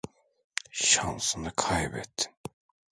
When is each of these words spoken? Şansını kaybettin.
Şansını 0.89 1.51
kaybettin. 1.55 2.33